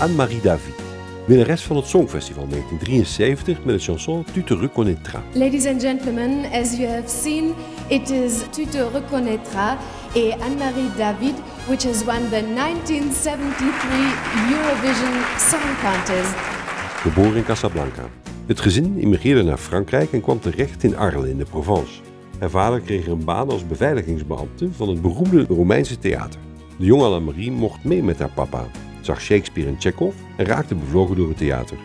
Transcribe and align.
Anne-Marie 0.00 0.40
David. 0.40 0.74
Winnares 1.26 1.62
van 1.62 1.76
het 1.76 1.86
Songfestival 1.86 2.46
1973 2.48 3.64
met 3.64 3.74
de 3.74 3.82
chanson 3.82 4.24
Tu 4.32 4.44
te 4.44 4.56
reconnaîtras. 4.56 5.22
Ladies 5.32 5.66
and 5.66 5.80
gentlemen, 5.80 6.44
as 6.52 6.76
you 6.76 6.88
have 6.88 7.08
seen, 7.22 7.54
it 7.88 8.10
is 8.10 8.32
Tu 8.50 8.66
te 8.66 8.88
reconnaîtras 8.92 9.76
et 10.14 10.32
Anne-Marie 10.40 10.90
David, 10.96 11.34
which 11.66 11.84
has 11.84 12.04
won 12.04 12.28
the 12.30 12.42
1973 12.54 14.14
Eurovision 14.50 15.14
Song 15.50 15.76
Contest. 15.82 16.34
Geboren 17.02 17.36
in 17.36 17.44
Casablanca. 17.44 18.08
Het 18.46 18.60
gezin 18.60 18.98
immigreerde 18.98 19.42
naar 19.42 19.58
Frankrijk 19.58 20.12
en 20.12 20.20
kwam 20.20 20.40
terecht 20.40 20.82
in 20.82 20.96
Arles 20.96 21.30
in 21.30 21.38
de 21.38 21.44
Provence. 21.44 22.00
Haar 22.38 22.50
vader 22.50 22.80
kreeg 22.80 23.06
een 23.06 23.24
baan 23.24 23.50
als 23.50 23.66
beveiligingsbeambte 23.66 24.68
van 24.72 24.88
het 24.88 25.02
beroemde 25.02 25.44
Romeinse 25.48 25.98
theater. 25.98 26.40
De 26.78 26.84
jonge 26.84 27.04
Anne-Marie 27.04 27.50
mocht 27.52 27.84
mee 27.84 28.02
met 28.02 28.18
haar 28.18 28.32
papa, 28.34 28.66
zag 29.08 29.20
Shakespeare 29.20 29.68
en 29.68 29.76
Chekhov 29.78 30.14
en 30.36 30.44
raakte 30.44 30.74
bevlogen 30.74 31.16
door 31.16 31.28
het 31.28 31.36
theater. 31.36 31.76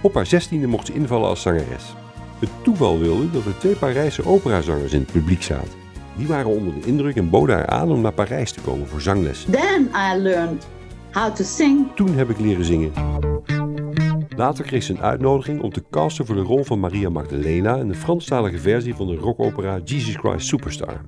Op 0.00 0.14
haar 0.14 0.26
zestiende 0.26 0.66
mocht 0.66 0.86
ze 0.86 0.92
invallen 0.92 1.28
als 1.28 1.42
zangeres. 1.42 1.94
Het 2.38 2.48
toeval 2.62 2.98
wilde 2.98 3.30
dat 3.30 3.44
er 3.44 3.58
twee 3.58 3.74
Parijse 3.74 4.26
operazangers 4.26 4.92
in 4.92 5.00
het 5.00 5.12
publiek 5.12 5.42
zaten. 5.42 5.78
Die 6.16 6.26
waren 6.26 6.50
onder 6.50 6.74
de 6.74 6.86
indruk 6.86 7.16
en 7.16 7.30
boden 7.30 7.56
haar 7.56 7.66
aan 7.66 7.90
om 7.90 8.00
naar 8.00 8.12
Parijs 8.12 8.52
te 8.52 8.60
komen 8.60 8.86
voor 8.86 9.00
zanglessen. 9.00 9.52
Then 9.52 9.90
I 10.12 10.18
learned 10.18 10.66
how 11.12 11.34
to 11.34 11.44
sing. 11.44 11.86
Toen 11.94 12.14
heb 12.14 12.30
ik 12.30 12.38
leren 12.38 12.64
zingen. 12.64 12.92
Later 14.36 14.64
kreeg 14.64 14.82
ze 14.82 14.92
een 14.92 15.02
uitnodiging 15.02 15.60
om 15.60 15.72
te 15.72 15.84
casten 15.90 16.26
voor 16.26 16.34
de 16.34 16.42
rol 16.42 16.64
van 16.64 16.80
Maria 16.80 17.10
Magdalena 17.10 17.76
in 17.76 17.88
de 17.88 17.94
Franstalige 17.94 18.58
versie 18.58 18.94
van 18.94 19.06
de 19.06 19.16
rockopera 19.16 19.80
Jesus 19.84 20.16
Christ 20.16 20.46
Superstar. 20.46 21.00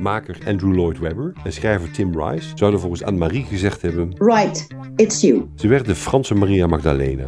Maker 0.00 0.36
Andrew 0.46 0.74
Lloyd 0.74 0.98
Webber 0.98 1.32
en 1.44 1.52
schrijver 1.52 1.90
Tim 1.90 2.20
Rice 2.20 2.48
zouden 2.54 2.80
volgens 2.80 3.02
Anne-Marie 3.04 3.44
gezegd 3.44 3.82
hebben: 3.82 4.14
Right, 4.18 4.66
it's 4.96 5.20
you. 5.20 5.48
Ze 5.54 5.68
werd 5.68 5.86
de 5.86 5.94
Franse 5.94 6.34
Maria 6.34 6.66
Magdalena. 6.66 7.26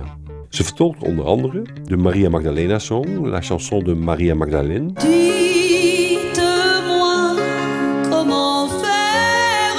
Ze 0.49 0.65
vertolkte 0.65 1.05
onder 1.05 1.25
andere 1.25 1.63
de 1.85 1.97
Maria 1.97 2.29
Magdalena 2.29 2.79
song, 2.79 3.27
La 3.27 3.41
chanson 3.41 3.85
de 3.85 3.95
Maria 3.95 4.35
Magdalene, 4.35 4.93
Dites-moi 6.31 7.35
comment 8.11 8.71
faire. 8.71 9.75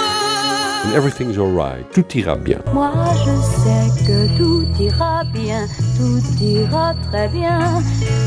en 0.86 0.92
Everything 0.98 1.30
is 1.30 1.38
Alright, 1.38 1.92
Tout 1.94 2.16
ira 2.16 2.36
bien. 2.36 2.62
Moi 2.74 2.92
je 3.26 3.42
sais 3.62 4.06
que 4.06 4.28
tout 4.38 4.66
ira 4.82 5.24
bien, 5.34 5.68
tout 5.98 6.44
ira 6.44 6.96
très 7.12 7.30
bien. 7.30 7.60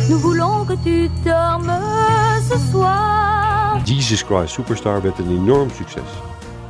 Nous 0.09 0.19
voulons 0.19 0.65
que 0.67 0.75
tu 0.85 1.09
dormes 1.25 1.73
ce 2.51 2.59
soir. 2.71 3.34
Jesus 3.83 4.23
Christ 4.23 4.53
Superstar 4.53 5.03
werd 5.03 5.19
een 5.19 5.31
enorm 5.31 5.71
succes. 5.71 6.09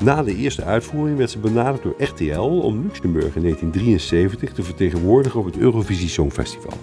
Na 0.01 0.23
de 0.23 0.37
eerste 0.37 0.65
uitvoering 0.65 1.19
werd 1.19 1.31
ze 1.31 1.39
benaderd 1.39 1.83
door 1.83 1.95
RTL 1.99 2.41
om 2.41 2.83
Luxemburg 2.83 3.35
in 3.35 3.43
1973 3.43 4.53
te 4.53 4.63
vertegenwoordigen 4.63 5.41
op 5.41 5.47
het 5.47 5.57
Eurovisie 5.57 6.09
Songfestival. 6.09 6.79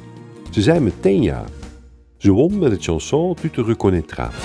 Ze 0.50 0.62
zei 0.62 0.80
meteen 0.80 1.22
ja. 1.22 1.46
Ze 2.18 2.32
won 2.32 2.60
met 2.60 2.72
het 2.72 2.84
chanson 2.84 3.36
Tu 3.36 3.50
te 3.50 3.64
reconnaîtras. 3.64 4.36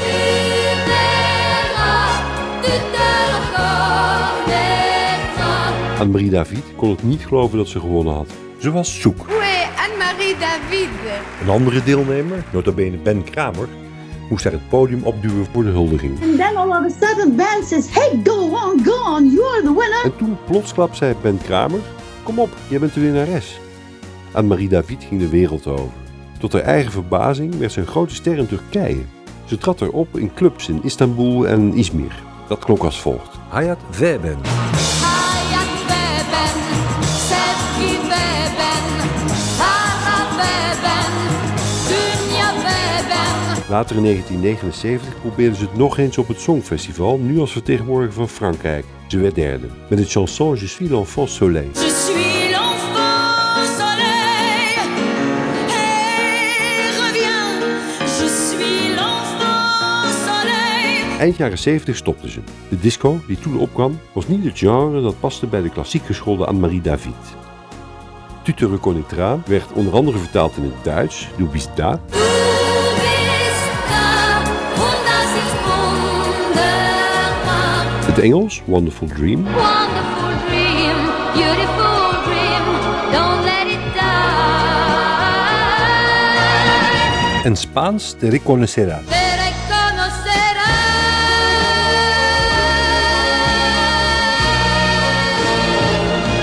Anne-Marie 5.99 6.31
David 6.31 6.65
kon 6.77 6.91
het 6.91 7.03
niet 7.03 7.27
geloven 7.27 7.59
dat 7.59 7.69
ze 7.69 7.81
gewonnen 7.81 8.15
had. 8.15 8.31
Ze 8.59 8.71
was 8.71 9.01
zoek. 9.01 9.19
Anne-Marie 9.19 10.37
David? 10.39 10.89
Een 11.43 11.49
andere 11.49 11.83
deelnemer, 11.83 12.45
notabene 12.53 12.97
Ben 12.97 13.25
Kramer, 13.25 13.69
moest 14.29 14.45
haar 14.45 14.53
het 14.53 14.69
podium 14.69 15.03
opduwen 15.03 15.47
voor 15.53 15.65
de 15.65 15.71
huldiging. 15.71 16.23
And 16.23 16.37
then 16.37 16.57
all 16.57 16.69
of 16.69 16.85
a 16.85 17.07
sudden 17.07 17.37
Ben 17.37 17.65
says, 17.65 17.95
hey, 17.95 18.21
go 18.25 18.49
on, 18.49 18.85
go 18.85 19.15
on, 19.15 19.31
you're 19.31 19.63
the 19.63 19.75
winner. 19.75 20.05
En 20.05 20.17
toen 20.17 20.37
plotsklap 20.47 20.95
zei 20.95 21.15
Ben 21.23 21.39
Kramer: 21.39 21.81
Kom 22.23 22.39
op, 22.39 22.51
jij 22.69 22.79
bent 22.79 22.95
de 22.95 23.01
winnares. 23.01 23.61
Anne-Marie 24.33 24.69
David 24.69 25.05
ging 25.09 25.21
de 25.21 25.29
wereld 25.29 25.67
over. 25.67 26.05
Tot 26.39 26.53
haar 26.53 26.63
eigen 26.63 26.93
verbazing 26.93 27.59
werd 27.59 27.73
ze 27.73 27.81
een 27.81 27.87
grote 27.87 28.15
ster 28.15 28.39
in 28.39 28.47
Turkije. 28.47 29.05
Ze 29.45 29.59
trad 29.59 29.81
erop 29.81 30.19
in 30.19 30.35
clubs 30.35 30.69
in 30.69 30.81
Istanbul 30.83 31.49
en 31.49 31.75
Izmir. 31.75 32.23
Dat 32.49 32.59
klonk 32.59 32.83
als 32.83 33.01
volgt. 33.01 33.39
Hayat 33.49 33.79
Weben. 33.99 34.39
Later 43.69 43.97
in 43.97 44.03
1979 44.03 45.21
probeerde 45.21 45.57
ze 45.57 45.63
het 45.63 45.77
nog 45.77 45.99
eens 45.99 46.19
op 46.19 46.29
het 46.29 46.41
Songfestival, 46.41 47.19
nu 47.19 47.39
als 47.39 47.53
vertegenwoordiger 47.53 48.15
van 48.15 48.29
Frankrijk. 48.29 48.85
Ze 49.09 49.19
werd 49.19 49.35
derde. 49.35 49.67
Met 49.89 49.99
het 49.99 50.11
chanson 50.11 50.57
Je 50.57 50.67
suis 50.67 50.91
l'enfant 50.91 51.31
soleil. 51.31 51.69
Je 51.73 52.05
suis 52.05 52.51
l'enfant 52.51 53.67
soleil. 53.79 54.87
Hey, 55.69 56.91
reviens. 57.01 58.19
Je 58.19 58.29
suis 58.29 58.89
l'enfant 58.89 60.15
soleil. 60.27 61.19
Eind 61.19 61.37
jaren 61.37 61.59
70 61.59 61.97
stopte 61.97 62.31
ze. 62.31 62.41
De 62.69 62.79
disco 62.79 63.21
die 63.27 63.39
toen 63.39 63.59
opkwam 63.59 63.99
was 64.13 64.29
niet 64.29 64.45
het 64.45 64.59
genre 64.59 65.03
dat 65.03 65.21
paste 65.21 65.47
bij 65.47 65.63
de 65.63 65.71
klassiek 65.71 66.07
geschoolde 66.07 66.47
Anne-Marie 66.47 66.81
David. 66.81 67.15
Tu 68.43 68.55
te 68.55 68.69
reconnaîtras 68.69 69.39
werd 69.47 69.73
onder 69.73 69.95
andere 69.95 70.19
vertaald 70.19 70.57
in 70.57 70.63
het 70.63 70.85
Duits, 70.85 71.29
Du 71.37 71.45
bist 71.45 71.77
da, 71.77 72.01
het 78.17 78.25
Engels, 78.25 78.63
Wonderful 78.65 79.07
Dream, 79.07 79.45
Wonderful 79.45 80.31
dream, 80.49 80.97
beautiful 81.35 82.23
dream. 82.25 82.65
Don't 83.13 83.45
let 83.45 83.67
it 83.67 83.95
die. 83.95 84.45
en 87.45 87.57
Spaans 87.57 88.15
Te 88.19 88.29
reconocerás. 88.29 89.05
Reconocerás. 89.05 90.65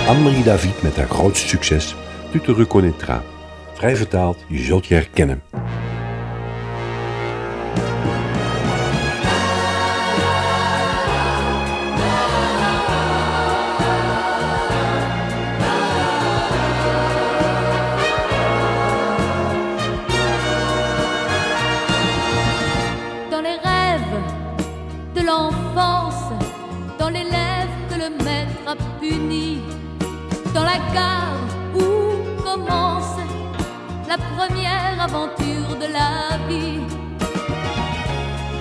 Anne-Marie 0.07 0.43
David 0.43 0.81
met 0.81 0.95
haar 0.95 1.07
grootste 1.09 1.47
succes, 1.47 1.95
Tu 2.31 2.41
te 2.41 2.53
reconnaîtras. 2.53 3.21
Vrij 3.73 3.95
vertaald, 3.95 4.37
je 4.47 4.63
zult 4.63 4.85
je 4.85 4.93
herkennen. 4.93 5.41
A 28.65 28.75
puni, 28.99 29.61
dans 30.53 30.63
la 30.63 30.77
gare 30.93 31.39
où 31.75 31.87
commence 32.43 33.17
la 34.07 34.17
première 34.35 34.95
aventure 35.07 35.71
de 35.83 35.87
la 35.99 36.37
vie. 36.47 36.81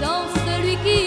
Dans 0.01 0.25
celui 0.47 0.77
qui 0.85 1.02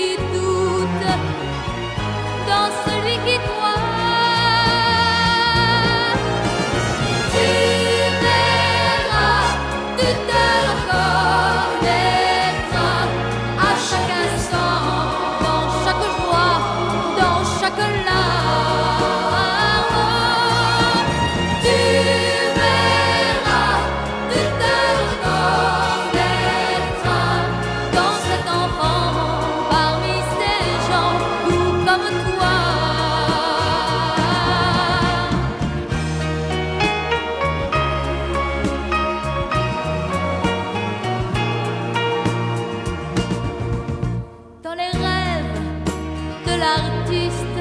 l'artiste 46.58 47.58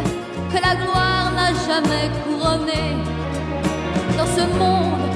que 0.50 0.58
la 0.67 0.75
gloire 0.76 1.32
n'a 1.35 1.52
jamais 1.69 2.11
couronné. 2.25 2.96
Dans 4.17 4.26
ce 4.26 4.43
monde 4.58 5.13